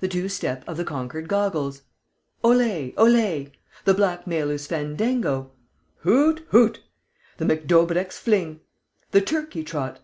[0.00, 1.82] The two step of the conquered goggles!
[2.42, 2.92] Ollé!
[2.96, 3.52] Ollé!
[3.84, 5.52] The blackmailer's fandango!
[5.98, 6.44] Hoot!
[6.48, 6.82] Hoot!
[7.36, 8.62] The McDaubrecq's fling!...
[9.12, 10.00] The turkey trot!...